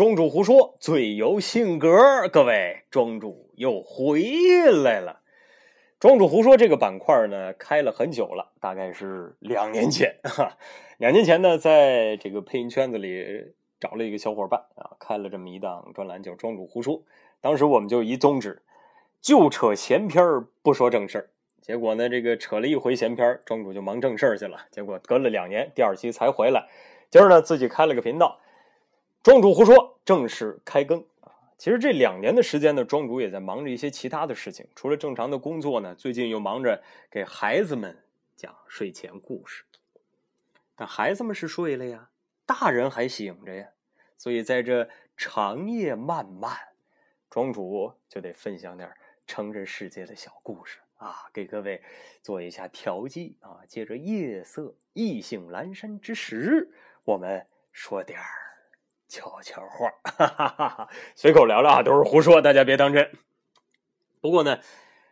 [0.00, 4.22] 庄主胡说最有性格，各位，庄主又回
[4.82, 5.20] 来了。
[5.98, 10.16] 庄主胡说这个板块呢，开了很久了，大概是两年前。
[10.24, 10.56] 哈，
[10.96, 16.94] 两年前呢，在这个配音圈子里找了一个小伙伴啊，开了这么一档专栏，叫《庄主胡说》。
[17.42, 18.62] 当时我们就一宗旨，
[19.20, 20.24] 就扯闲篇
[20.62, 21.28] 不说正事儿。
[21.60, 24.62] 结果呢，这个扯了一回闲篇庄主就忙正事去了。
[24.70, 26.70] 结果隔了两年，第二期才回来。
[27.10, 28.40] 今儿呢，自己开了个频道。
[29.22, 31.30] 庄主胡说，正式开更啊！
[31.58, 34.66] 其实这两年的时间呢，庄主也在忙着一些其他的事情。
[34.74, 38.02] 除了正常的工作呢，最近又忙着给孩子们
[38.34, 39.64] 讲睡前故事。
[40.74, 42.08] 但孩子们是睡了呀，
[42.46, 43.68] 大人还醒着呀，
[44.16, 44.88] 所以在这
[45.18, 46.56] 长夜漫漫，
[47.28, 48.90] 庄主就得分享点
[49.26, 51.82] 成人世界的小故事啊，给各位
[52.22, 53.60] 做一下调剂啊。
[53.68, 56.70] 借着夜色意兴阑珊之时，
[57.04, 58.49] 我们说点儿。
[59.10, 63.10] 悄悄话，哈哈哈哈随口聊聊啊，都是胡说，大家别当真。
[64.20, 64.60] 不过呢，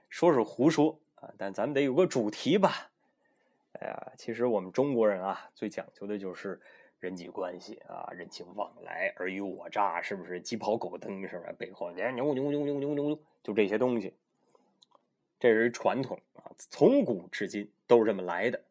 [0.09, 2.93] 说是胡说啊，但咱们得有个主题吧。
[3.73, 6.61] 哎呀，其实我们中国人啊，最讲究的就是
[7.01, 10.41] 人际关系啊，人情往来，尔虞我诈，是不是？
[10.41, 11.53] 鸡跑狗蹬，是不是？
[11.55, 14.15] 背后牛牛牛牛牛牛牛，就这些东西，
[15.41, 18.63] 这是传统啊，从古至今都是这么来的。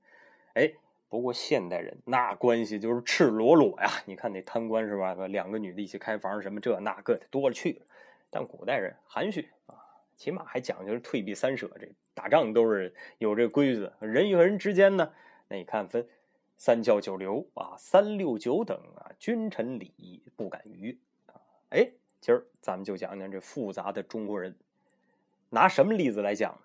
[0.54, 0.72] 哎。
[1.10, 3.90] 不过现代人那关系就是赤裸裸呀！
[4.06, 5.14] 你看那贪官是吧？
[5.28, 7.86] 两个女的一起开房，什么这那个的多了去了。
[8.30, 9.76] 但古代人含蓄啊，
[10.18, 11.72] 起码还讲究退避三舍。
[11.80, 15.14] 这打仗都是有这规矩，人与人之间呢，
[15.48, 16.06] 那你看分
[16.58, 21.40] 三教九流啊，三六九等啊，君臣礼仪不敢逾啊。
[21.70, 24.54] 哎，今儿咱们就讲讲这复杂的中国人，
[25.52, 26.60] 拿什么例子来讲呢？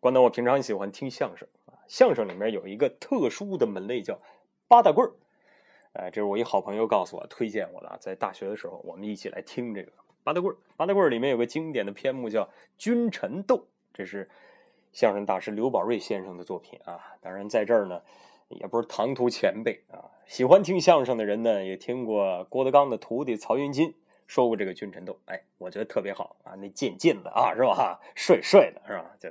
[0.00, 1.46] 关东，我平常喜欢听相声。
[1.86, 4.18] 相声里面有一个特殊的门类叫
[4.68, 5.12] 八大棍儿，
[5.92, 10.56] 哎，这是我一好朋友告诉我推荐我的，在大学的时候我们一起来听这个八大棍儿。
[10.76, 12.42] 八大棍儿里面有个经典的篇目叫
[12.76, 13.56] 《君臣斗》，
[13.92, 14.28] 这是
[14.92, 17.14] 相声大师刘宝瑞先生的作品啊。
[17.20, 18.02] 当然在这儿呢，
[18.48, 23.94] 也不是唐突前辈啊，喜欢听相声的人呢也听过郭德纲的徒弟曹云金
[24.26, 28.00] 说过这个君臣斗，哎，我觉得特别好啊，那贱贱的啊是吧？
[28.16, 29.14] 帅帅的是吧？
[29.20, 29.28] 叫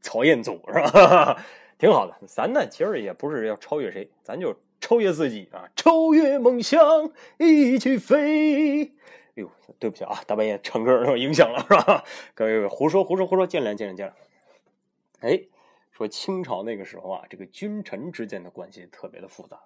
[0.00, 1.44] 曹彦祖是吧？
[1.78, 5.68] 挺好的，咱呢其实也不是要超越谁，咱就超越自己啊！
[5.76, 6.80] 超越梦想
[7.38, 8.84] 一起飞。
[8.84, 8.92] 哎
[9.34, 12.02] 呦，对不起啊，大半夜唱歌受影响了是吧？
[12.34, 14.12] 各位胡说胡说胡说，见谅见谅见谅。
[15.20, 15.42] 哎，
[15.92, 19.60] 说清朝那个时候啊，这个君臣之间的关系特别的复杂。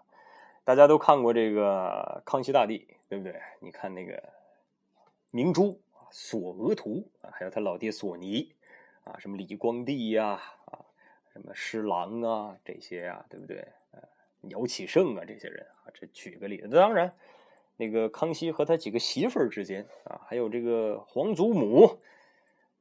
[0.65, 3.35] 大家都看过这个康熙大帝，对不对？
[3.61, 4.21] 你看那个
[5.31, 8.53] 明珠索额图啊，还有他老爹索尼
[9.05, 10.57] 啊，什么李光地呀啊。
[11.33, 13.59] 什么施琅啊，这些啊，对不对？
[13.93, 14.03] 呃，
[14.49, 16.69] 姚启圣啊，这些人啊，这举个例子。
[16.69, 17.15] 当然，
[17.77, 22.01] 那个康熙和他几个媳妇儿之间啊，还有这个皇祖母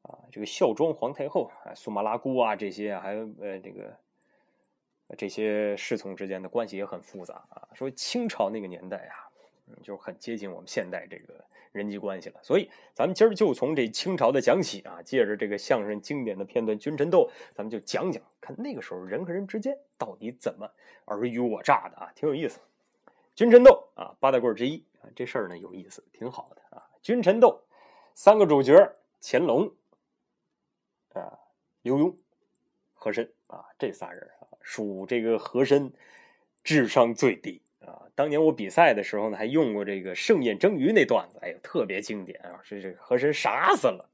[0.01, 3.97] 啊，这个孝庄皇太后啊，苏麻拉姑啊，这些啊还有呃，这个
[5.17, 7.69] 这些侍从之间的关系也很复杂啊。
[7.73, 9.28] 说清朝那个年代啊，
[9.81, 11.46] 就很接近我们现代这个。
[11.72, 20.68] 人际关系了，所以咱们今儿就从这清朝的讲起啊，借着这个相声经典的片段《君臣斗》，咱们就讲讲看那个时候人和人之间到底怎么
[21.06, 22.59] 尔虞我诈的啊，挺有意思。
[23.35, 26.90] 君臣斗啊，八大棍之一啊，这事儿呢有意思，挺好的啊。
[27.03, 27.62] 君臣斗，
[28.16, 28.74] 三个主角
[29.22, 29.72] 乾隆
[31.13, 31.38] 啊、
[31.84, 32.16] 刘墉、
[32.96, 35.94] 和珅啊，这仨人啊，属这个和珅
[36.63, 37.62] 智商最低。
[37.89, 42.61] 啊，当年我比赛的时候呢，还用过这个盛宴蒸鱼那段子，哎呀，特别经典啊！
[42.63, 44.09] 是这和珅傻死了。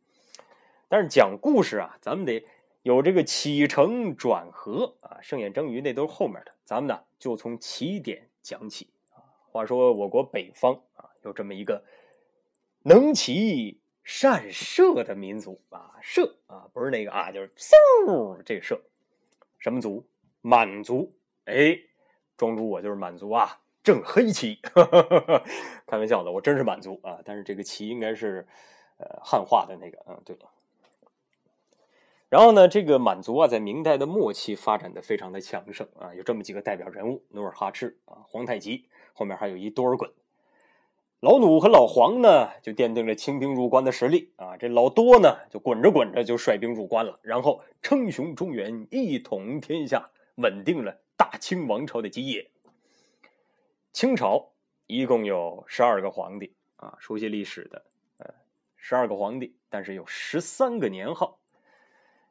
[0.87, 2.43] 但是讲故事啊，咱们得
[2.83, 5.19] 有这个起承转合啊。
[5.21, 9.19] 盛宴蒸鱼那都是后面的，咱们呢就从起点讲起啊。
[9.51, 11.83] 话说我国北方啊，有这么一个
[12.83, 18.79] 能骑善射的民族啊，射啊，不是那个啊，就是嗖这射，
[19.59, 20.07] 什么族？
[20.41, 21.13] 满族。
[21.45, 21.77] 哎。
[22.37, 24.57] 庄主，我就是满族啊，正黑旗，
[25.85, 27.19] 开玩笑的，我真是满族啊。
[27.23, 28.47] 但是这个旗应该是，
[28.97, 30.41] 呃，汉化的那个，嗯，对了。
[32.29, 40.09] 然后呢，这个满族啊，在明代的末期发展的非常的强盛啊，有这么几个代表人物：努尔哈赤啊，皇太极，后面还有一多尔衮。
[41.19, 44.57] 老努和老黄呢，就奠定了清兵入关的实力啊。
[44.57, 50.97] 这老多呢，就滚着滚着就率兵入关了，然后称雄中原，一统天下，稳定了。
[51.15, 52.49] 大清王朝的基业。
[53.95, 54.51] 清朝
[54.87, 57.85] 一共有十二个皇帝啊，熟悉历史的，
[58.17, 58.33] 呃，
[58.75, 61.39] 十二个皇帝，但是有十三个年号，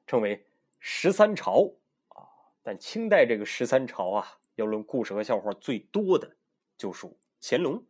[0.06, 0.44] 称为
[0.78, 1.72] 十三朝
[2.08, 2.28] 啊。
[2.62, 6.37] 但清代这个十三朝啊，要论故事和笑话最多的，
[6.76, 7.82] 就属乾隆。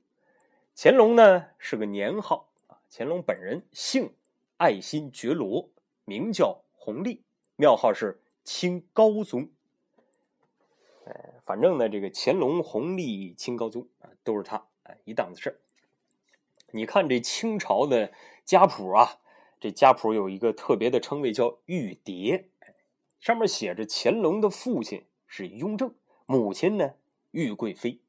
[0.77, 4.15] 乾隆呢是个年号啊，乾隆本人姓
[4.57, 5.69] 爱新觉罗，
[6.05, 7.25] 名叫弘历，
[7.57, 9.51] 庙号是清高宗。
[11.07, 15.61] 哎，反正呢，这个乾隆、弘历、清高宗啊，都是他哎一档子事
[16.71, 18.13] 你看这清朝的
[18.45, 19.21] 家谱啊，
[19.61, 22.47] 这家谱有一个特别的称谓叫玉牒，
[23.21, 25.95] 上面写着乾隆的父亲是雍正，
[26.27, 26.95] 母亲呢
[27.31, 28.01] 玉贵妃。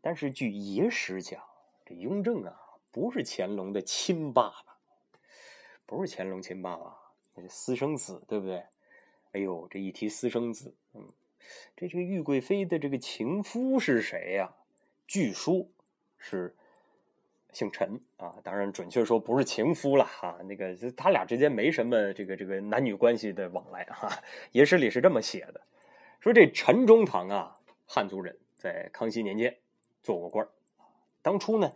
[0.00, 1.42] 但是据野史讲，
[1.86, 2.60] 这雍正啊
[2.90, 4.78] 不是乾隆的亲爸爸，
[5.86, 6.96] 不是乾隆亲爸爸，
[7.34, 8.62] 那是私生子，对不对？
[9.32, 10.74] 哎呦，这一提私生子，
[11.76, 14.54] 这这个玉贵妃的这个情夫是谁呀？
[15.06, 15.68] 据说，
[16.16, 16.54] 是
[17.52, 18.36] 姓陈啊。
[18.42, 20.38] 当然，准确说不是情夫了哈。
[20.44, 24.08] 那个他俩之间没什么这个这个男女关系的往来哈。
[24.52, 25.60] 野史里是这么写的，
[26.20, 29.56] 说这陈中堂啊，汉族人，在康熙年间
[30.02, 30.46] 做过官
[31.20, 31.72] 当初呢，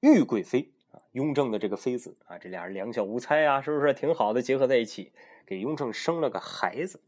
[0.00, 4.42] 玉贵妃啊，雍正的这个妃子啊，这俩人两小无猜啊，是不是挺好的？
[4.42, 5.12] 结合在一起，
[5.46, 7.00] 给雍正生了个孩子。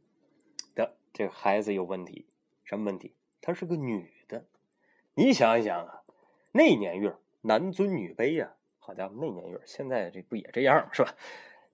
[1.12, 2.26] 这孩子有问题，
[2.64, 3.14] 什么问题？
[3.40, 4.46] 她是个女的。
[5.14, 6.02] 你想一想啊，
[6.52, 11.14] 那年月男尊女卑呀，好家伙，那年月现在这不也这样是吧？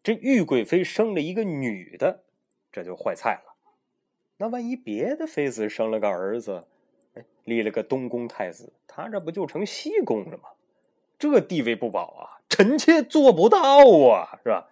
[0.03, 2.25] 这玉贵妃生了一个女的，
[2.73, 3.55] 这就坏菜了。
[4.39, 6.67] 那万一别的妃子生了个儿子，
[7.15, 10.51] 哎，立了个东宫太子，他这不就成西宫了吗？
[11.19, 13.59] 这地位不保啊，臣妾做不到
[14.11, 14.69] 啊，是吧？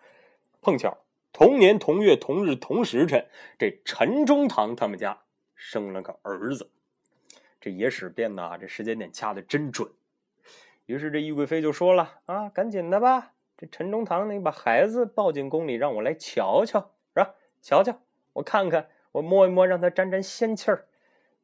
[0.61, 0.99] 碰巧。
[1.35, 3.27] 同年同月同日同时辰，
[3.59, 5.25] 这陈中堂他们家
[5.57, 6.71] 生了个儿子。
[7.61, 9.91] 这野史编的啊，这时间点掐的真准。
[10.87, 17.35] 于是这玉贵妃就说了：“啊，赶紧的吧，这陈中堂，你把孩子抱进宫里，让我来瞧瞧，是吧？
[17.61, 18.01] 瞧瞧，
[18.35, 20.87] 我看看，我摸一摸，让他沾沾仙气儿。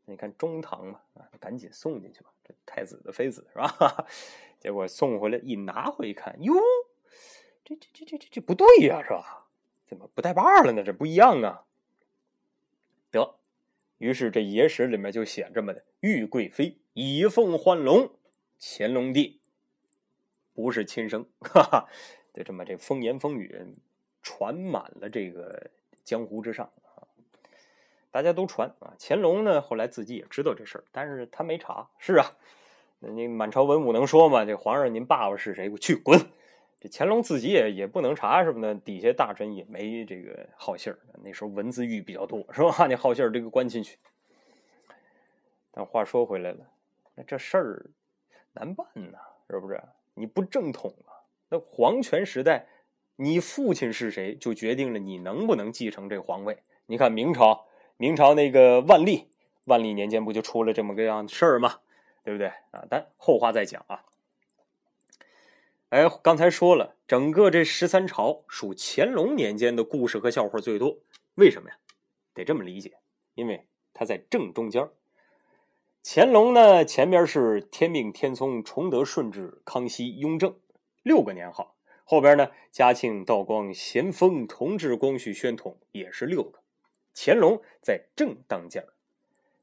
[0.04, 2.30] 你看中堂嘛，啊，赶紧送进去吧。
[2.44, 4.06] 这太子的妃子是吧？
[4.60, 6.54] 结果送回来一拿回一看，哟，
[7.64, 9.38] 这这这这这这不对呀，是吧？”
[9.90, 10.84] 怎么不带把了呢？
[10.84, 11.64] 这不一样啊！
[13.10, 13.34] 得，
[13.98, 18.08] 于是这野史里面就写这么的：玉贵妃以凤换龙，
[18.60, 19.40] 乾隆帝
[20.54, 21.88] 不是亲生，哈哈！
[22.32, 23.74] 就这么这风言风语
[24.22, 25.72] 传满了这个
[26.04, 27.02] 江湖之上啊！
[28.12, 28.94] 大家都传啊！
[28.96, 31.90] 乾隆呢，后来自己也知道这事儿，但是他没查。
[31.98, 32.30] 是啊，
[33.00, 34.44] 那你满朝文武能说吗？
[34.44, 35.68] 这皇上您爸爸是谁？
[35.68, 36.30] 我去滚！
[36.80, 40.98] 这乾隆自己也也不能查什么的，底下大臣也没这个好信儿。
[41.22, 42.86] 那时候文字狱比较多，是吧？
[42.88, 43.98] 你好信儿，这个关进去。
[45.70, 46.66] 但话说回来了，
[47.14, 47.90] 那这事儿
[48.54, 49.18] 难办呐，
[49.50, 49.80] 是不是？
[50.14, 51.20] 你不正统啊？
[51.50, 52.66] 那皇权时代，
[53.16, 56.62] 你父亲是谁，就决定了你能不能继承这皇位。
[56.86, 57.66] 你看明朝，
[57.98, 59.28] 明朝那个万历，
[59.66, 61.80] 万历年间不就出了这么个样事儿吗？
[62.24, 62.86] 对不对啊？
[62.88, 64.02] 但后话再讲啊。
[65.90, 70.98] 哎，刚才说了，整个这十三朝属乾隆年间的故事和笑话最多，
[71.34, 71.76] 为什么呀？
[72.32, 72.98] 得这么理解，
[73.34, 74.88] 因为他在正中间
[76.04, 80.54] 乾隆呢，前边是天命、天聪、崇德、顺治、康熙、雍正
[81.02, 86.60] 六个年号，后边呢，嘉庆、道光、咸丰、同治、光绪、宣统也是六个。
[87.16, 88.86] 乾隆在正当间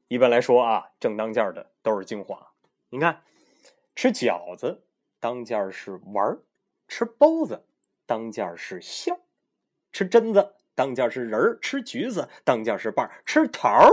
[0.08, 2.52] 一般来说啊，正当间的都是精华。
[2.90, 3.22] 你看，
[3.96, 4.82] 吃饺子。
[5.20, 6.38] 当间是丸儿，
[6.86, 7.56] 吃包子；
[8.06, 9.20] 当间是馅儿，
[9.92, 13.88] 吃榛子；当间是仁儿，吃橘子；当间是瓣儿，吃桃儿。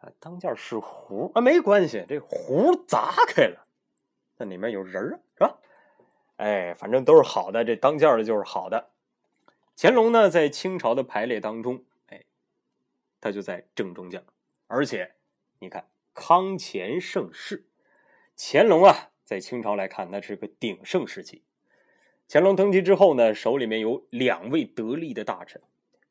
[0.00, 3.66] 啊，当间是核啊，没关系，这核砸开了，
[4.36, 5.58] 那里面有仁儿，是吧？
[6.36, 8.90] 哎，反正都是好的，这当间的就是好的。
[9.74, 12.24] 乾隆呢，在清朝的排列当中，哎，
[13.20, 14.22] 他就在正中间，
[14.66, 15.14] 而且
[15.60, 17.66] 你看康乾盛世，
[18.36, 19.10] 乾隆啊。
[19.26, 21.42] 在清朝来看，那是个鼎盛时期。
[22.28, 25.60] 乾隆登基之后呢，手里面有两位得力的大臣，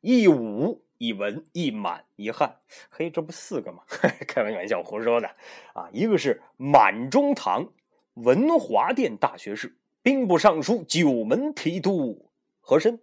[0.02, 2.58] 一武一文一满一汉，
[2.90, 3.82] 嘿，这不四个吗？
[4.28, 5.30] 开玩笑，胡说的
[5.72, 5.88] 啊！
[5.94, 7.72] 一个是满中堂
[8.14, 12.28] 文华殿大学士、兵部尚书、九门提督
[12.60, 13.00] 和珅。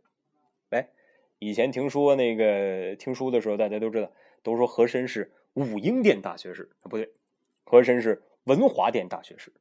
[0.70, 0.90] 哎，
[1.40, 4.12] 以前听说那个听书的时候，大家都知道，
[4.44, 7.12] 都说和珅是武英殿大学士，不对，
[7.64, 9.52] 和珅是文华殿大学士。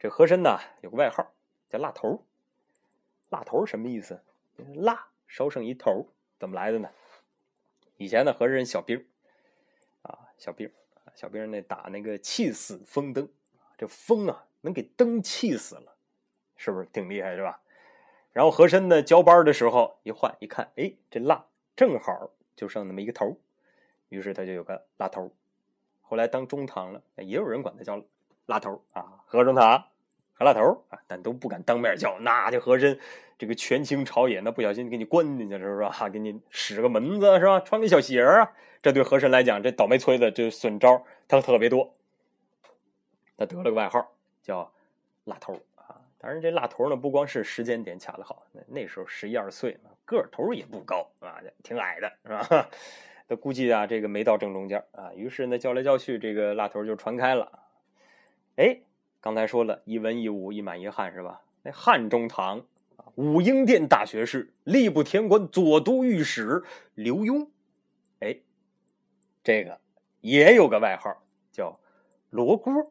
[0.00, 1.30] 这和珅呢有个外号
[1.68, 2.24] 叫“蜡头”，
[3.28, 4.22] 蜡头什么意思？
[4.74, 6.06] 蜡烧剩一头，
[6.38, 6.88] 怎么来的呢？
[7.98, 9.06] 以前呢和珅小兵
[10.00, 10.72] 啊，小兵，
[11.14, 13.28] 小兵那打那个气死风灯，
[13.76, 15.94] 这风啊能给灯气死了，
[16.56, 17.60] 是不是挺厉害是吧？
[18.32, 21.44] 然后和珅呢交班的时候一换一看，哎，这蜡
[21.76, 23.36] 正好就剩那么一个头，
[24.08, 25.30] 于是他就有个蜡头。
[26.00, 28.02] 后来当中堂了，也有人管他叫
[28.46, 29.89] 蜡头啊，和中堂。
[30.40, 32.98] 可拉头啊，但都不敢当面叫，那就和珅
[33.36, 36.08] 这个权倾朝野，那不小心给你关进去了，是吧？
[36.08, 37.60] 给你使个门子，是吧？
[37.60, 41.94] 穿个小鞋啊，这对和珅来讲，这倒霉催的这损招他特别多。
[43.36, 44.72] 他得了个外号叫
[45.24, 52.66] “辣头”啊，当然这辣头呢，不光是时间点卡的好，那那时候十一二岁个头也不高啊，挺矮的，是吧？
[53.28, 57.58] 他估计啊，这个没到正中间啊，于是呢，叫来叫去，这个辣头就传开了。
[58.56, 58.80] 哎，
[59.20, 61.42] 刚才说了一文一武一满一汉是吧？
[61.62, 62.64] 那汉中堂
[63.16, 66.62] 武英殿大学士、吏部田官、左都御史
[66.94, 67.48] 刘墉，
[68.20, 68.38] 哎，
[69.44, 69.78] 这个
[70.22, 71.22] 也有个外号
[71.52, 71.78] 叫
[72.30, 72.90] 罗锅。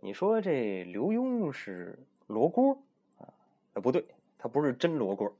[0.00, 2.82] 你说这刘墉是罗锅
[3.18, 3.28] 啊？
[3.74, 4.02] 不对，
[4.38, 5.36] 他不是真罗锅。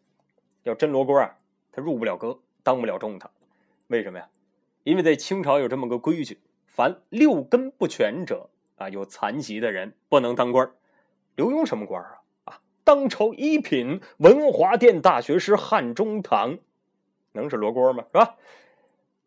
[0.65, 1.39] 要真罗锅啊，
[1.73, 3.31] 他入不了阁，当不了中堂。
[3.87, 4.29] 为什么呀？
[4.83, 10.71] 因为在清朝有这么个规矩：凡六根不全者啊，有残疾的人不能当官。
[11.35, 12.21] 刘墉什么官啊？
[12.45, 16.59] 啊，当朝一品文华殿大学士、汉中堂，
[17.33, 18.05] 能是罗锅吗？
[18.13, 18.37] 是吧？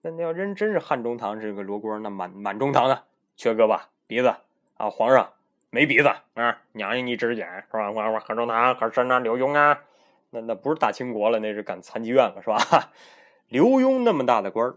[0.02, 3.04] 那要真真是汉中堂这个罗锅，那满满中堂呢？
[3.36, 4.34] 缺胳膊鼻子
[4.78, 4.90] 啊？
[4.90, 5.34] 皇上
[5.70, 6.62] 没鼻子啊？
[6.72, 7.92] 娘娘一只眼是吧？
[7.92, 9.82] 我我汉中堂可是那刘墉啊？
[10.30, 12.92] 那那不是大清国了，那是赶残疾院了，是吧？
[13.50, 14.74] 刘墉那么大的官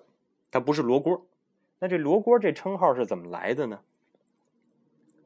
[0.50, 1.26] 他不是罗锅，
[1.78, 3.80] 那这罗锅这称号是怎么来的呢？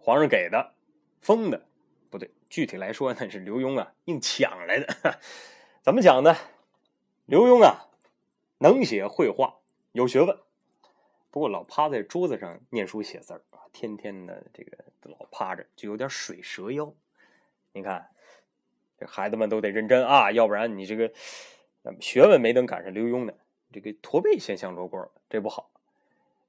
[0.06, 0.72] 皇上给的，
[1.20, 1.66] 封的，
[2.10, 5.18] 不对，具体来说那是刘墉啊硬抢来的。
[5.82, 6.32] 怎么讲呢？
[7.24, 7.90] 刘墉啊，
[8.58, 9.56] 能写绘画，
[9.90, 10.38] 有学问，
[11.32, 16.94] 不过老趴在桌子上念书写字啊，天天的这个老趴着，就有点水蛇腰。
[17.72, 18.08] 你看，
[18.96, 21.12] 这孩子们都得认真啊，要不然你这个。
[22.00, 23.32] 学问没等赶上刘墉呢，
[23.72, 25.72] 这个驼背先像罗锅，这不好。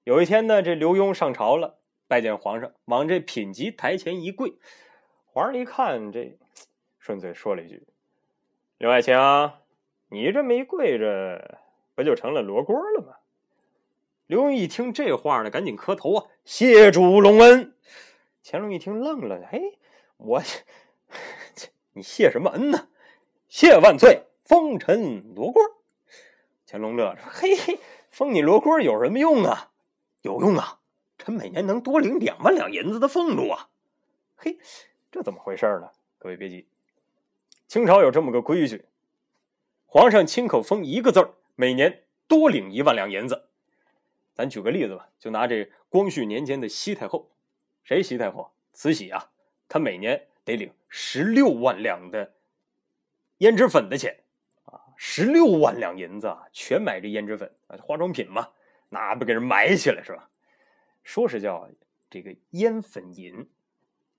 [0.03, 4.53] 有一天呢，这刘墉上朝了，拜见皇上，往这品级台前一跪。
[5.25, 6.37] 皇上一看，这
[6.99, 7.85] 顺嘴说了一句
[8.79, 9.13] ：“刘爱卿，
[10.09, 11.59] 你这么一跪着，
[11.95, 13.15] 不就成了罗锅了吗？”
[14.25, 17.75] 刘墉一听这话呢，赶紧磕头啊，谢主隆恩。
[18.43, 19.61] 乾隆一听愣了，哎，
[20.17, 20.41] 我，
[21.93, 22.89] 你谢什么恩呢？
[23.47, 24.23] 谢万岁。
[24.43, 25.61] 封臣罗锅，
[26.65, 29.73] 乾隆乐说：“嘿嘿，封你罗锅有什么用啊？
[30.21, 30.76] 有用啊！
[31.17, 33.69] 臣每年能多领两万两银子的俸禄啊！
[34.35, 34.57] 嘿，
[35.11, 35.89] 这怎么回事呢？
[36.17, 36.67] 各位别急，
[37.67, 38.85] 清朝有这么个规矩，
[39.85, 43.49] 皇上亲口封一个字儿，每年多领一万两银子。
[44.33, 47.31] 咱举个例子吧，就拿这光绪年间的西太后，
[47.83, 48.53] 谁西太后？
[48.71, 49.31] 慈禧啊，
[49.67, 52.33] 她每年得领十六万两的
[53.39, 54.19] 胭脂粉的钱
[54.65, 58.49] 啊。”十六万两银子啊，全买这胭脂粉啊，化妆品嘛，
[58.89, 60.29] 那不给人埋起来是吧？
[61.07, 61.65] 说是叫
[62.09, 63.47] 这个烟粉银，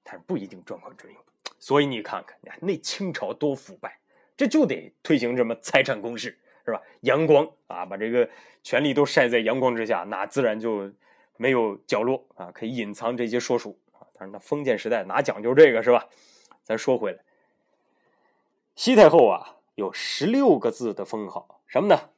[0.03, 1.23] 但是不一定专款专用。
[1.59, 4.01] 所以你看看，那清朝多腐败，
[4.39, 6.81] 这就得推行什么财产公示是吧？
[7.03, 8.27] 阳光啊，把这个
[8.63, 10.91] 权力都晒在阳光之下，那自然就
[11.37, 14.07] 没有角落啊，可以隐藏这些说书啊。
[14.15, 16.09] 但是那封建时代哪讲究这个是吧？
[16.65, 17.23] 咱说回来，
[18.75, 19.57] 西太后啊。
[19.75, 22.11] 有十六个字的封号，什么呢？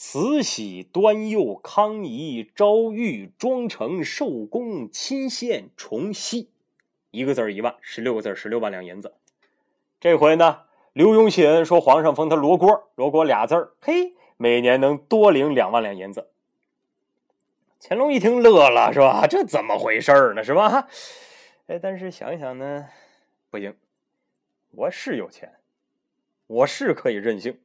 [0.00, 6.48] 慈禧、端佑、康仪、昭裕、庄成、寿宫、钦献、崇熙，
[7.10, 9.14] 一个字一万，十六个字十六万两银子。
[9.98, 16.28] 这回呢，刘墉谢恩说皇上封他罗锅，罗锅俩字儿，嘿，每年能多领两万两银子。
[17.82, 19.26] 乾隆一听乐了，是吧？
[19.28, 20.44] 这怎么回事呢？
[20.44, 20.86] 是吧？
[21.66, 22.86] 哎，但是想想呢，
[23.50, 23.74] 不行，
[24.70, 25.54] 我是有钱。
[26.46, 27.58] 我是可以任性，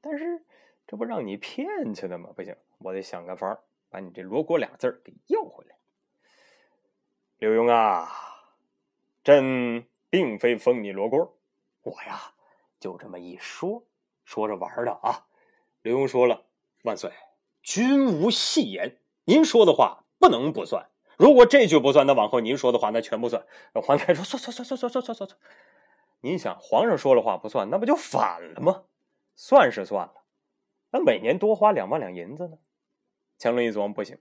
[0.00, 0.40] 但是
[0.86, 2.30] 这不让你骗去的吗？
[2.34, 5.76] 不行，我得想个法儿把你这“罗锅”俩字儿给要回来。
[7.38, 8.08] 刘墉啊，
[9.22, 11.36] 朕并非封你罗锅，
[11.82, 12.34] 我呀
[12.78, 13.84] 就这么一说，
[14.24, 15.26] 说着玩的啊。
[15.82, 16.46] 刘墉说了
[16.84, 17.10] ：“万岁，
[17.62, 20.90] 君无戏言，您说的话不能不算。
[21.16, 23.46] 如果这句不算，那往后您说的话那全不算。”
[23.82, 25.40] 皇太说：“算算算算算算算算算。”
[26.20, 28.84] 您想，皇上说了话不算，那不就反了吗？
[29.34, 30.23] 算是算了，
[30.94, 32.56] 那每年多花两万两银子呢？
[33.40, 34.16] 乾隆一琢磨，不行，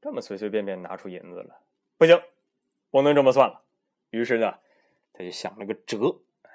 [0.00, 1.60] 这么随随便便拿出银子了，
[1.96, 2.20] 不行，
[2.90, 3.62] 不能这么算了。
[4.10, 4.58] 于是呢，
[5.12, 6.22] 他就想了个辙。
[6.42, 6.50] 哎，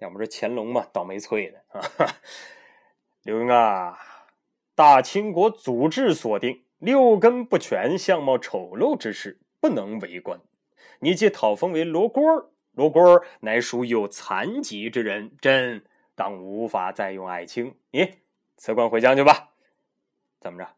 [0.00, 1.80] 要不这乾隆嘛，倒霉催的啊！
[3.24, 3.98] 刘墉啊，
[4.74, 10.38] 大清国祖制所定，六根不全、相貌丑陋之士不能为官。
[11.00, 12.50] 你既讨封为罗锅儿。
[12.72, 15.86] 罗锅乃属有残疾之人，朕
[16.18, 17.76] 当无法再用爱卿。
[17.92, 18.18] 你
[18.56, 19.50] 辞官回乡去吧。
[20.40, 20.68] 怎么着？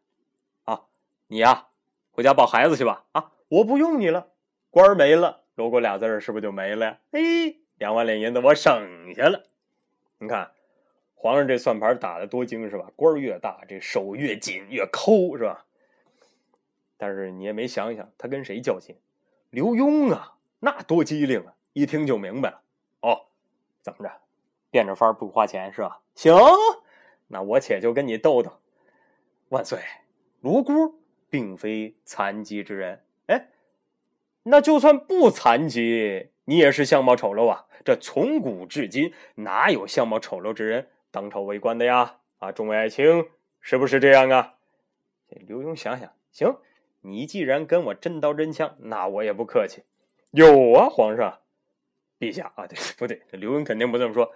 [0.65, 0.83] 啊，
[1.25, 1.65] 你呀，
[2.11, 3.05] 回家抱孩子去吧。
[3.13, 4.27] 啊，我不用你了，
[4.69, 6.99] 官没了，罗锅俩字儿是不是就没了呀？
[7.09, 8.71] 哎，两万两银子我省
[9.15, 9.47] 下了。
[10.19, 10.51] 你看，
[11.15, 12.91] 皇上这算盘打的多精是吧？
[12.95, 15.65] 官越大，这手越紧越抠是吧？
[16.97, 18.95] 但是你也没想想，他跟谁较劲？
[19.49, 21.55] 刘墉啊，那多机灵啊！
[21.73, 22.61] 一听就明白了。
[22.99, 23.25] 哦，
[23.81, 24.20] 怎么着？
[24.71, 26.01] 变着法不花钱是吧？
[26.15, 26.33] 行，
[27.27, 28.53] 那我且就跟你斗斗。
[29.49, 29.79] 万岁，
[30.39, 30.95] 罗锅
[31.29, 33.03] 并非残疾之人。
[33.27, 33.49] 哎，
[34.43, 37.67] 那就算不残疾，你也是相貌丑陋啊！
[37.83, 42.19] 这从古至今，哪有相貌丑陋之人当朝为官的呀？
[42.39, 43.25] 啊，众位爱卿，
[43.59, 44.55] 是不是这样啊？
[45.27, 46.57] 刘墉想想，行，
[47.01, 49.83] 你既然跟我真刀真枪，那我也不客气。
[50.31, 51.39] 有啊，皇上。
[52.19, 53.21] 陛下啊，对不对？
[53.31, 54.31] 刘墉肯定不这么说。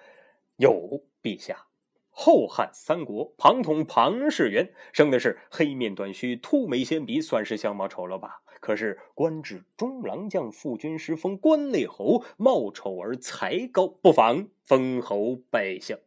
[0.57, 1.67] 有陛下，
[2.09, 8.41] 后汉三国庞统庞士元生的是黑面短须、秃眉纤鼻，算是相貌丑陋吧？
[8.62, 16.00] 可是官至中郎将、副军师，封关内侯，貌丑而才高，不妨封侯拜相。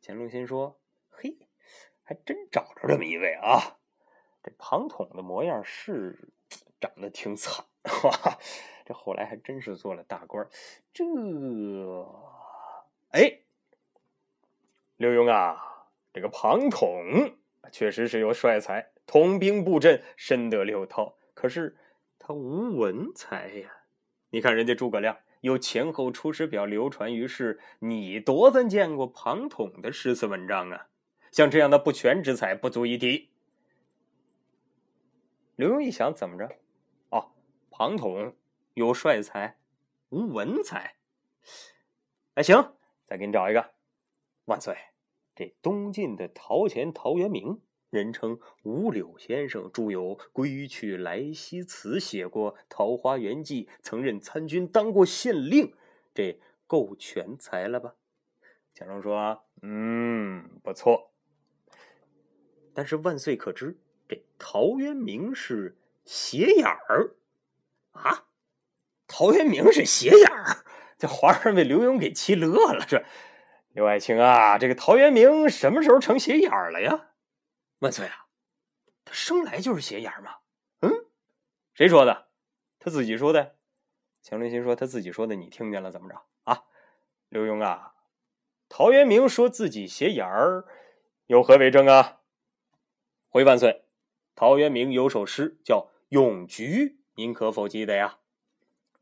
[0.00, 0.80] 乾隆心说
[1.10, 1.36] ：“嘿，
[2.02, 3.78] 还真找着这么一位啊！
[4.42, 6.32] 这庞统的模样是
[6.80, 7.66] 长得挺惨。
[7.84, 8.38] ”哈哈，
[8.86, 10.48] 这后来还真是做了大官
[10.94, 11.04] 这，
[13.12, 13.40] 哎，
[14.96, 17.36] 刘墉啊，这个庞统
[17.70, 21.16] 确实是有帅才，统兵布阵，深得六套。
[21.34, 21.76] 可是
[22.18, 23.70] 他无文才呀。
[24.30, 30.88] 你看人家诸葛亮有前后出师表流传于世，你多咱见过庞统的诗词文章啊？
[31.30, 33.30] 像这样的不全之才，不足一提。
[35.56, 36.48] 刘墉一想，怎么着？
[37.10, 37.32] 哦
[37.70, 38.34] 庞统
[38.72, 39.58] 有帅才，
[40.08, 40.96] 无文才。
[42.34, 42.74] 哎，行，
[43.12, 43.72] 再给你找一个。
[44.46, 44.74] 万岁，
[45.36, 55.74] 这东晋的陶潜陶渊明，人称五柳先生，著有《归去来兮辞》，写过《桃花源记》，曾任参军，当过县令，
[56.14, 57.96] 这够全才了吧？
[58.74, 61.12] 乾隆说：“嗯，不错。
[62.72, 67.16] 但是万岁可知，这陶渊明是斜眼儿。”
[67.92, 68.24] 啊，
[69.06, 70.64] 陶渊明是斜眼儿，
[71.02, 72.84] 这皇上被刘墉给气乐了。
[72.86, 73.04] 这
[73.72, 77.08] 刘爱卿啊，这个陶渊明什么时候成斜眼了呀？
[77.80, 78.26] 万岁啊，
[79.04, 80.36] 他生来就是斜眼儿吗？
[80.80, 81.06] 嗯，
[81.74, 82.28] 谁说的？
[82.78, 83.56] 他自己说的。
[84.24, 86.66] 乾隆心说他自己说的，你听见了怎么着啊？
[87.28, 87.94] 刘墉啊，
[88.68, 90.66] 陶渊明说自己斜眼儿，
[91.26, 92.20] 有何为证啊？
[93.28, 93.86] 回万岁，
[94.36, 96.86] 陶渊明有首诗叫《咏菊》。
[97.16, 98.18] 您可否记得呀？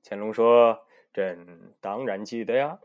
[0.03, 2.79] 乾隆说：“朕当然记得呀，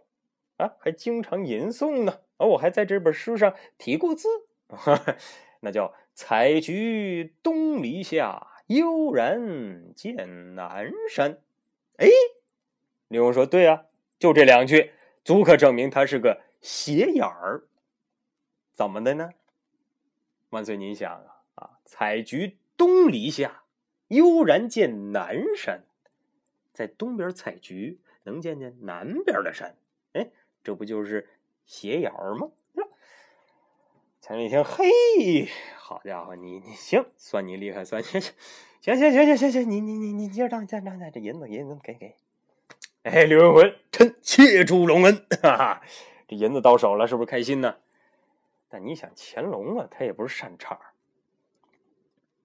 [0.58, 2.22] 啊，还经常吟诵呢。
[2.38, 4.28] 而我还在这本书上题过字，
[5.62, 11.40] 那叫‘采菊东篱下，悠然见南山’。
[11.98, 12.08] 哎，
[13.08, 13.86] 刘墉说：‘对呀，
[14.20, 14.92] 就这两句，
[15.24, 17.64] 足可证明他是个斜眼儿。
[18.74, 19.30] 怎么的呢？
[20.50, 23.62] 万岁，您想啊，啊，采菊东篱下。’”
[24.10, 25.84] 悠然见南山，
[26.72, 29.76] 在东边采菊，能见见南边的山。
[30.14, 30.30] 哎，
[30.64, 31.30] 这不就是
[31.66, 32.52] 斜眼儿吗？
[34.22, 38.34] 乾隆一听，嘿，好家伙，你你行，算你厉害，算行行
[38.82, 42.16] 行行行行行，你你你你接着当，接着当，这银子银子给给。
[43.04, 45.82] 哎，刘文魂，臣切主隆恩，哈哈，
[46.28, 47.78] 这银子到手了，是不是开心呢？
[48.68, 50.82] 但你想，乾隆啊，他也不是善茬儿。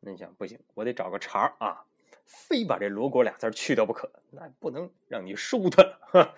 [0.01, 1.87] 那你想不行，我得找个茬儿啊，
[2.31, 4.09] 非把这罗锅俩字去掉不可。
[4.31, 6.35] 那不能让你收他了，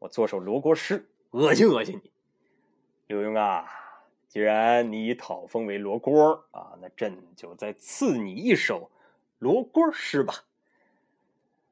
[0.00, 2.10] 我做首罗锅诗，恶心恶心你。
[3.06, 3.64] 刘墉啊，
[4.26, 8.90] 既然你讨封为罗锅啊，那朕就再赐你一首
[9.38, 10.34] 罗锅诗吧。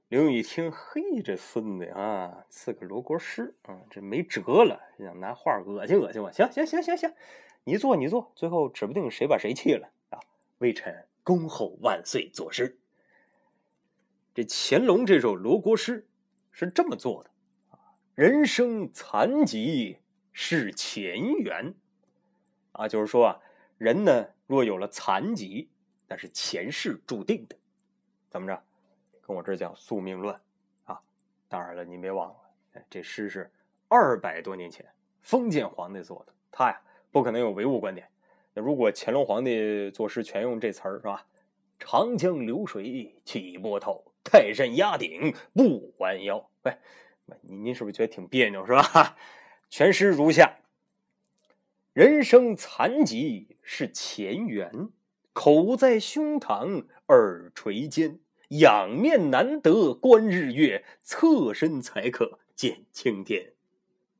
[0.09, 6.31] 刘墉一听，嘿，这孙子啊，赐个罗锅诗啊，这没辙了，想拿话恶心恶心我。
[6.31, 7.13] 行行行行行，
[7.65, 10.21] 你做你做，最后指不定谁把谁气了啊，
[10.59, 11.05] 微臣。
[11.25, 12.79] 恭候万岁作诗。
[14.39, 16.07] 这乾隆这首罗锅诗
[16.53, 17.31] 是这么做的
[17.71, 19.99] 啊：人生残疾
[20.31, 21.75] 是前缘
[22.71, 23.41] 啊，就是说啊，
[23.79, 25.69] 人呢若有了残疾，
[26.07, 27.57] 那是前世注定的。
[28.31, 28.63] 怎么着？
[29.23, 30.33] 跟我这讲宿命论
[30.85, 31.01] 啊？
[31.49, 32.37] 当然了，你别忘了，
[32.89, 33.51] 这诗是
[33.89, 34.87] 二百多年前
[35.21, 38.09] 封建皇帝做的，他呀不可能有唯物观点。
[38.55, 41.27] 那如果乾隆皇帝作诗全用这词儿是吧？
[41.81, 46.51] 长江流水起波涛，泰山压顶不弯腰。
[46.63, 46.77] 喂，
[47.43, 49.17] 您您是不是觉得挺别扭是吧？
[49.71, 50.59] 全诗如下：
[51.93, 54.89] 人生残疾是前缘，
[55.33, 63.53] 口在胸膛，耳垂肩，仰面难得观日月，侧身才可见青天。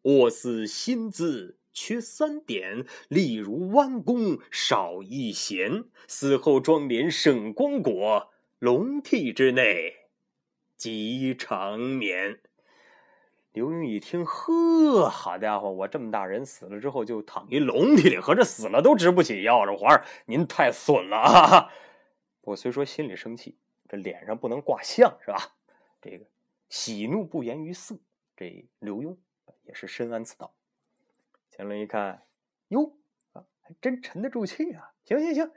[0.03, 10.09] 我思心字缺三点，例如弯弓少一弦，死后妆奁胜光果，龙屉之内
[10.77, 12.41] 即长眠。
[13.53, 21.73] 刘墉一听，呵，好家伙，我这么大人死了之后就躺一笼屉里，合着死了都直不起腰，这皇上您太损了啊！
[22.43, 23.57] 我虽说心里生气，
[23.89, 25.55] 这脸上不能挂相是吧？
[26.01, 26.27] 这个
[26.69, 27.97] 喜怒不言于色，
[28.37, 29.17] 这刘墉
[29.63, 30.53] 也是深谙此道。
[31.53, 32.25] 乾隆一看，
[32.69, 32.93] 哟，
[33.33, 34.93] 还真沉得住气啊！
[35.05, 35.51] 行行行，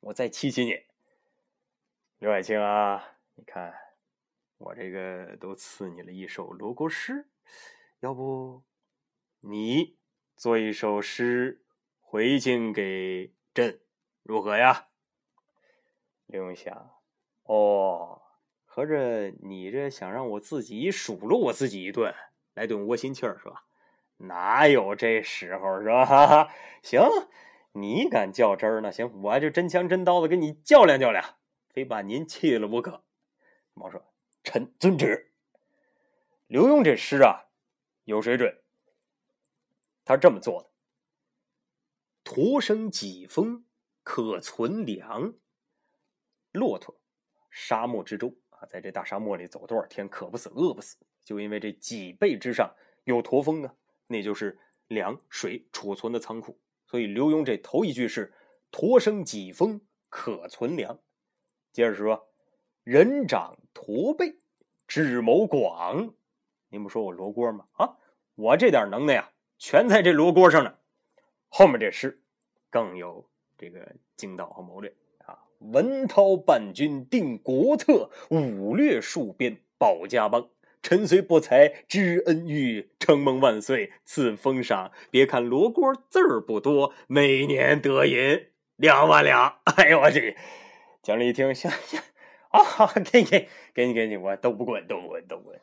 [0.00, 0.78] 我再气气你，
[2.18, 3.74] 刘爱卿啊，你看
[4.56, 7.28] 我这个都赐你了一首罗锅诗。
[8.00, 8.64] 要不，
[9.40, 9.98] 你
[10.34, 11.62] 做一首诗
[12.00, 13.82] 回敬给朕，
[14.22, 14.88] 如何呀？
[16.24, 16.90] 刘墉想，
[17.42, 18.22] 哦，
[18.64, 22.14] 合着你这想让我自己数落我自己一顿，
[22.54, 23.64] 来顿窝心气儿是吧？
[24.16, 26.48] 哪有这时候是吧？
[26.82, 27.02] 行，
[27.72, 28.90] 你敢较真儿呢？
[28.90, 31.36] 行，我就真枪真刀的跟你较量较量，
[31.76, 33.04] 非把您气了不可。
[33.74, 34.02] 毛说
[34.42, 35.34] ：“臣遵旨。”
[36.48, 37.42] 刘墉这诗啊。
[38.04, 38.62] 有水准，
[40.04, 40.70] 他这么做的：
[42.22, 43.66] 驼生几峰
[44.04, 45.34] 可存粮。
[46.52, 46.98] 骆驼，
[47.50, 53.74] 沙漠之舟啊，在这大沙漠里走多少天，渴不死，饿不死，就因为这脊背之上有驼峰啊，
[54.06, 56.58] 那就是粮水储存的仓库。
[56.86, 58.32] 所以刘墉这头一句是
[58.70, 61.02] “驼生几峰可存粮”，
[61.76, 62.26] 接着说
[62.84, 64.36] “人长驼背，
[64.88, 66.14] 智谋广”。
[66.72, 67.66] 您不说我罗锅吗？
[67.72, 67.98] 啊，
[68.34, 70.76] 我这点能耐呀，全在这罗锅上呢。
[71.48, 72.22] 后面这诗
[72.70, 74.90] 更有这个精道和谋略
[75.26, 75.36] 啊！
[75.58, 80.48] 文韬伴君定国策，武略戍边保家邦。
[80.80, 84.92] 臣虽不才知恩遇，承蒙万岁赐封赏。
[85.10, 89.58] 别看罗锅字儿不多，每年得银两万两。
[89.76, 90.38] 哎呦我去！
[91.06, 92.00] 蒋丽一听，行行
[92.48, 92.60] 啊，
[93.12, 95.60] 给给给你给你，我都不滚，都不滚，都不滚。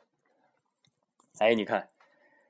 [1.39, 1.89] 哎，你看，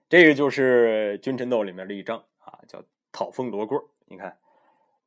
[0.08, 3.90] 这个就是《君臣斗》里面的一章啊，叫讨封罗锅。
[4.06, 4.38] 你看，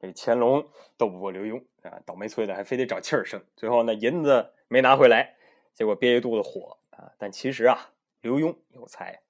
[0.00, 3.40] 这乾隆斗不过刘墉啊，倒霉催的还非得找气儿生。
[3.54, 5.36] 最后呢，银子没拿回来，
[5.72, 7.12] 结果憋一肚子火啊。
[7.18, 9.22] 但其实啊，刘墉有才，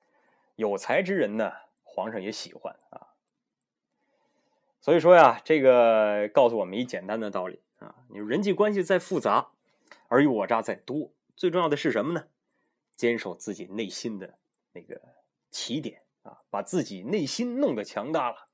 [0.54, 3.08] 有才之人呢，皇上也喜欢啊。
[4.80, 9.48] 所以说呀，这个告诉我们一简单的道理啊：你人际关系再复杂，
[10.08, 12.24] 尔虞我诈再多，最重要的是什么呢？
[12.96, 14.38] 坚守自己内心的
[14.72, 15.00] 那个
[15.50, 18.48] 起点啊，把自己内心弄得强大了，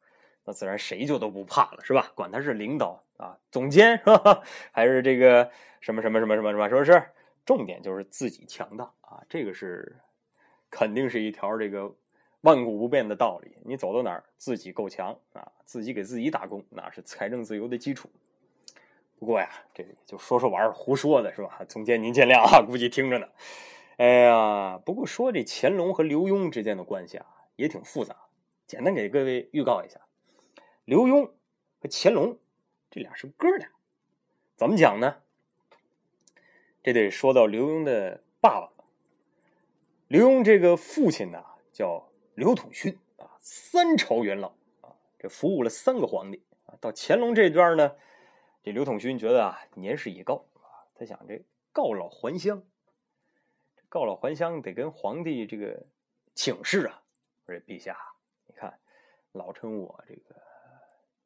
[0.44, 2.10] 那自然谁就都不怕了，是吧？
[2.14, 4.42] 管他是领导啊、总监是吧？
[4.72, 5.48] 还是这个
[5.80, 7.02] 什么什么什么什么什么，是不是？
[7.44, 10.00] 重点就是自己强大啊，这个是
[10.70, 11.94] 肯定是一条这个
[12.40, 13.56] 万古不变的道理。
[13.64, 18.10] 你走到哪儿，自己够强啊，自己给自己打工，那是财政自由的基础。
[19.22, 21.60] 不过呀，这个就说说玩，胡说的是吧？
[21.68, 23.28] 总监您见谅啊，估计听着呢。
[23.96, 28.16] 哎呀，不过说这乾隆和刘墉之间的关系啊，也挺复杂。
[28.66, 30.00] 简单给各位预告一下，
[30.84, 32.36] 刘墉和乾隆
[32.90, 33.68] 这俩是哥俩。
[34.56, 35.18] 怎么讲呢？
[36.82, 38.72] 这得说到刘墉的爸爸。
[40.08, 44.48] 刘墉这个父亲呢，叫刘统勋啊，三朝元老
[44.80, 46.74] 啊，这服务了三个皇帝啊。
[46.80, 47.92] 到乾隆这段呢，
[48.62, 50.46] 这刘统勋觉得啊，年事已高，
[50.94, 52.62] 他想这告老还乡。
[53.88, 55.86] 告老还乡得跟皇帝这个
[56.34, 57.02] 请示啊，
[57.44, 57.98] 说陛下，
[58.46, 58.80] 你看
[59.32, 60.40] 老臣我这个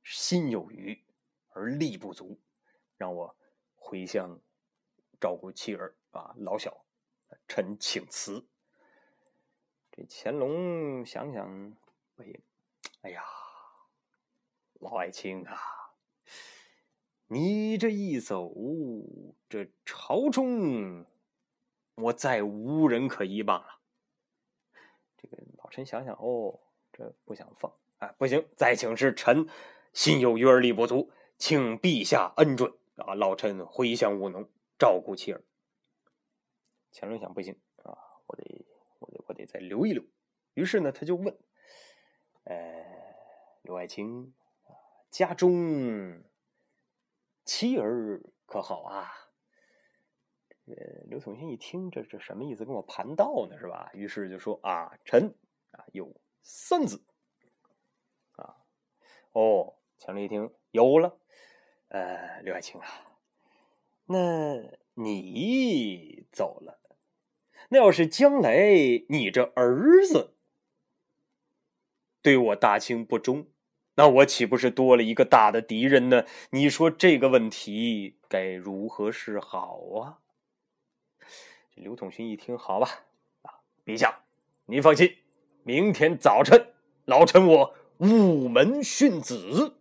[0.03, 1.05] 心有余
[1.51, 2.41] 而力不足，
[2.97, 3.37] 让我
[3.77, 4.41] 回乡
[5.21, 6.85] 照顾妻儿啊老小，
[7.47, 8.49] 臣请辞。
[9.93, 11.77] 这乾隆想想，
[12.17, 12.27] 哎，
[13.03, 13.23] 哎呀，
[14.81, 15.57] 老爱卿啊，
[17.29, 18.53] 你这一走，
[19.49, 21.05] 这朝中。
[21.97, 23.81] 我再无人可依傍了。
[25.17, 26.61] 这个老臣想想，哦，
[26.93, 29.49] 这不想放，哎，不行，再请示臣，
[29.93, 33.15] 心有余而力不足，请陛下恩准啊！
[33.15, 35.43] 老臣回乡务农，照顾妻儿。
[36.93, 38.67] 乾隆想，不行啊，我得，
[38.99, 40.05] 我得，我得再留一留。
[40.53, 41.35] 于是呢，他就问，
[42.45, 42.85] 呃，
[43.63, 44.35] 刘爱卿，
[45.11, 46.23] 家中
[47.47, 49.09] 妻儿可好啊？
[50.67, 50.75] 呃，
[51.07, 52.67] 刘统勋一听，这这什么意思？
[52.67, 53.91] 跟我盘道呢，是吧？
[53.95, 55.35] 于是就说：“啊，臣
[55.71, 57.03] 啊有三子，
[58.33, 58.57] 啊，
[59.33, 61.19] 哦。”乾隆一听，有了，
[61.89, 62.87] 呃，刘爱卿啊，
[64.05, 64.17] 那
[64.93, 66.79] 你走了，
[67.71, 68.59] 那要是将来
[69.09, 70.37] 你这儿子
[72.21, 73.51] 对我大清不忠，
[73.97, 76.25] 那我岂不是多了一个大的敌人呢？
[76.51, 80.19] 你说这个问题该如何是好啊？
[81.75, 82.89] 刘统勋一听，好吧，
[83.43, 84.21] 啊，陛下，
[84.67, 85.17] 您放心，
[85.63, 86.75] 明天早晨
[87.07, 89.79] 老臣我午门训子。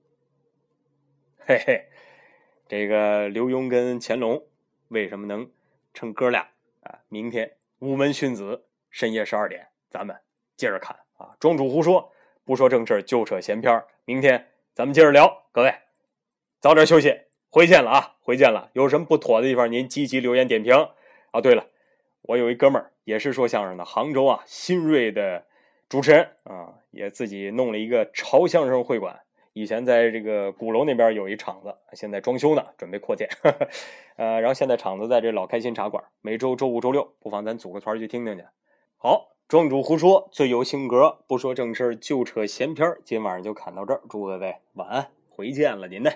[1.38, 1.90] 嘿嘿，
[2.68, 4.42] 这个刘墉跟乾隆
[4.88, 5.52] 为什么能
[5.94, 6.50] 成哥俩
[6.82, 7.00] 啊？
[7.10, 10.16] 明天午门训子，深夜十二点，咱们
[10.56, 11.36] 接着看啊！
[11.40, 12.14] 庄主胡说，
[12.46, 15.74] 不说正事就扯闲篇明天咱们接着聊，各位
[16.60, 18.18] 早点休息，回见了啊！
[18.22, 20.76] 回见了，有什么不妥的地方，您积极留言点评
[21.32, 21.42] 啊！
[21.42, 21.66] 对了，
[22.22, 25.48] 我有一哥们儿也是说相声的，杭州啊新锐的
[25.90, 29.20] 主持人啊，也自己弄了一个潮相声会馆。
[29.54, 33.28] 以前在这个鼓楼那边有一场子，现在装修呢，准备扩建。
[34.18, 38.46] 呃，然后现在场子在这老开心茶馆，每周周五、周六，不妨咱组个团去听听去。
[38.98, 46.10] 好，庄主胡说，最有性格，不说正事就扯闲篇今晚上就侃到这儿，祝各位晚安，回见了您呢。